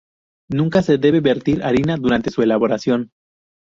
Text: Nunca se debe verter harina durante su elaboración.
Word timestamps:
Nunca 0.49 0.81
se 0.81 0.97
debe 0.97 1.19
verter 1.19 1.61
harina 1.61 1.95
durante 1.95 2.31
su 2.31 2.41
elaboración. 2.41 3.11